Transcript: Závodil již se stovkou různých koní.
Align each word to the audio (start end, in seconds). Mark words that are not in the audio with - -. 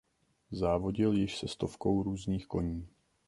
Závodil 0.51 1.13
již 1.17 1.37
se 1.37 1.47
stovkou 1.47 2.03
různých 2.03 2.47
koní. 2.47 2.87